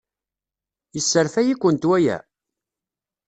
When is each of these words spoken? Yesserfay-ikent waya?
Yesserfay-ikent 0.95 1.83
waya? 1.89 2.17